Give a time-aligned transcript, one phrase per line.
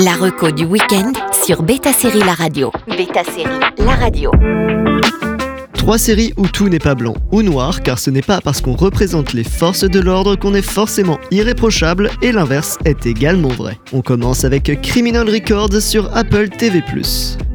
[0.00, 1.12] La reco du week-end
[1.44, 2.70] sur Beta Série La Radio.
[2.86, 4.30] Beta Série La Radio.
[5.72, 8.76] Trois séries où tout n'est pas blanc ou noir, car ce n'est pas parce qu'on
[8.76, 13.76] représente les forces de l'ordre qu'on est forcément irréprochable, et l'inverse est également vrai.
[13.92, 16.80] On commence avec Criminal Records sur Apple TV+.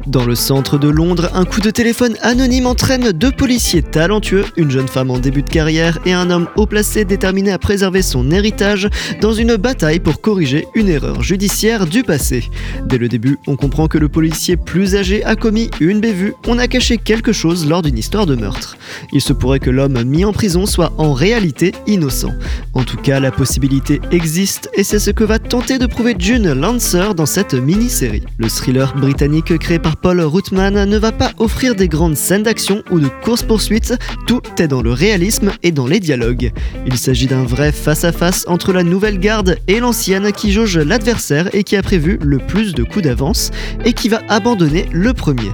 [0.06, 4.70] Dans le centre de Londres, un coup de téléphone anonyme entraîne deux policiers talentueux, une
[4.70, 8.30] jeune femme en début de carrière et un homme haut placé déterminé à préserver son
[8.30, 8.90] héritage
[9.22, 12.50] dans une bataille pour corriger une erreur judiciaire du passé.
[12.84, 16.58] Dès le début, on comprend que le policier plus âgé a commis une bévue, on
[16.58, 18.76] a caché quelque chose lors d'une histoire de meurtre.
[19.14, 22.32] Il se pourrait que l'homme mis en prison soit en réalité innocent.
[22.74, 26.52] En tout cas, la possibilité existe et c'est ce que va tenter de prouver June
[26.52, 28.24] Lancer dans cette mini-série.
[28.36, 32.82] Le thriller britannique créé par Paul Rootman ne va pas offrir des grandes scènes d'action
[32.90, 33.94] ou de course-poursuite,
[34.26, 36.52] tout est dans le réalisme et dans les dialogues.
[36.86, 41.64] Il s'agit d'un vrai face-à-face entre la nouvelle garde et l'ancienne qui jauge l'adversaire et
[41.64, 43.50] qui a prévu le plus de coups d'avance
[43.84, 45.50] et qui va abandonner le premier.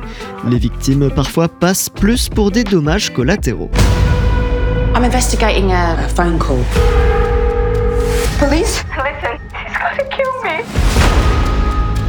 [0.48, 3.70] Les victimes parfois passent plus pour des dommages collatéraux.
[4.94, 6.64] I'm investigating a phone call.
[8.38, 8.82] Police?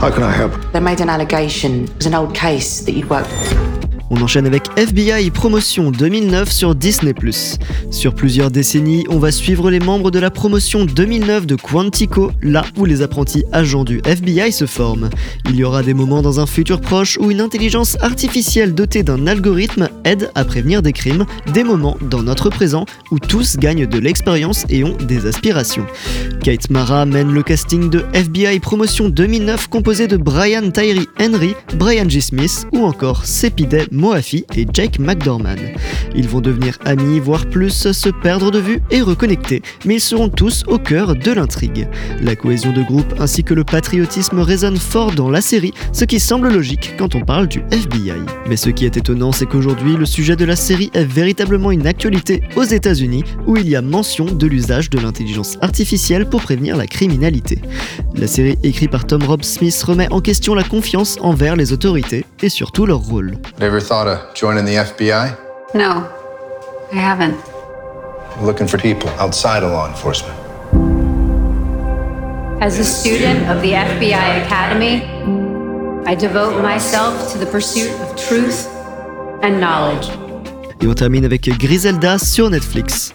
[0.02, 0.52] How can I help?
[0.72, 1.84] They made an allegation.
[1.84, 3.30] It was an old case that you'd worked.
[4.14, 7.14] On enchaîne avec FBI Promotion 2009 sur Disney⁇
[7.92, 12.66] Sur plusieurs décennies, on va suivre les membres de la promotion 2009 de Quantico, là
[12.76, 15.10] où les apprentis agents du FBI se forment.
[15.50, 19.28] Il y aura des moments dans un futur proche où une intelligence artificielle dotée d'un
[19.28, 23.98] algorithme aide à prévenir des crimes, des moments dans notre présent où tous gagnent de
[23.98, 25.86] l'expérience et ont des aspirations.
[26.44, 32.10] Kate Mara mène le casting de FBI Promotion 2009 composé de Brian Tyree Henry, Brian
[32.10, 32.20] G.
[32.20, 35.60] Smith ou encore Sepideh Moafi et Jake McDorman.
[36.16, 40.28] Ils vont devenir amis, voire plus, se perdre de vue et reconnecter, mais ils seront
[40.28, 41.88] tous au cœur de l'intrigue.
[42.20, 46.20] La cohésion de groupe ainsi que le patriotisme résonnent fort dans la série, ce qui
[46.20, 48.14] semble logique quand on parle du FBI.
[48.50, 51.86] Mais ce qui est étonnant, c'est qu'aujourd'hui, le sujet de la série est véritablement une
[51.86, 56.76] actualité aux États-Unis, où il y a mention de l'usage de l'intelligence artificielle pour prévenir
[56.76, 57.60] la criminalité.
[58.16, 62.26] La série écrite par Tom Rob Smith remet en question la confiance envers les autorités
[62.44, 63.38] et surtout leur rôle.
[63.82, 65.36] thought of joining the FBI?
[65.74, 66.08] No,
[66.92, 67.36] I haven't.
[68.42, 70.36] looking for people outside of law enforcement.
[72.62, 75.04] As a student of the FBI Academy,
[76.06, 78.68] I devote myself to the pursuit of truth
[79.44, 80.10] and knowledge.
[80.82, 83.14] Et on termine avec Griselda sur Netflix.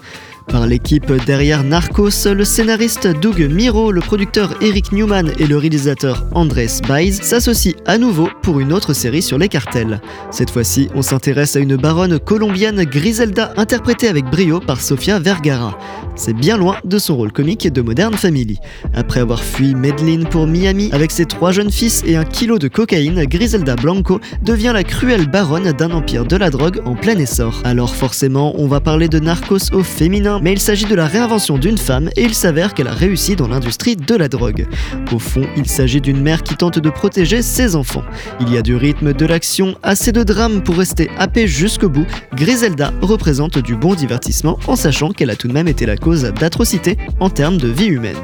[0.49, 6.25] Par l'équipe derrière Narcos, le scénariste Doug Miro, le producteur Eric Newman et le réalisateur
[6.33, 9.99] Andres Baez s'associent à nouveau pour une autre série sur les cartels.
[10.31, 15.77] Cette fois-ci, on s'intéresse à une baronne colombienne Griselda interprétée avec brio par Sofia Vergara.
[16.15, 18.57] C'est bien loin de son rôle comique de Modern Family.
[18.93, 22.69] Après avoir fui Medellin pour Miami avec ses trois jeunes fils et un kilo de
[22.69, 27.61] cocaïne, Griselda Blanco devient la cruelle baronne d'un empire de la drogue en plein essor.
[27.65, 31.57] Alors forcément, on va parler de Narcos au féminin mais il s'agit de la réinvention
[31.57, 34.67] d'une femme et il s'avère qu'elle a réussi dans l'industrie de la drogue.
[35.11, 38.03] Au fond, il s'agit d'une mère qui tente de protéger ses enfants.
[38.39, 42.05] Il y a du rythme, de l'action, assez de drame pour rester happé jusqu'au bout.
[42.33, 46.23] Griselda représente du bon divertissement en sachant qu'elle a tout de même été la cause
[46.23, 48.15] d'atrocités en termes de vie humaine.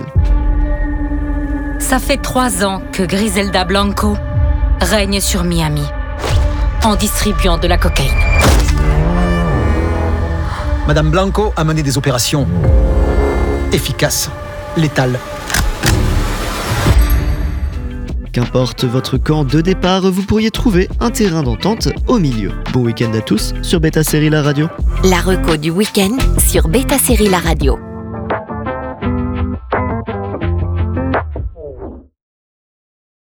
[1.80, 4.16] Ça fait trois ans que Griselda Blanco
[4.80, 5.84] règne sur Miami
[6.84, 8.32] en distribuant de la cocaïne.
[10.88, 12.45] Madame Blanco a mené des opérations
[13.71, 14.29] efficaces,
[14.75, 15.17] létales.
[18.33, 22.51] Qu'importe votre camp de départ, vous pourriez trouver un terrain d'entente au milieu.
[22.73, 24.67] Bon week-end à tous sur Beta Série La Radio.
[25.03, 27.79] La reco du week-end sur Beta Série La Radio.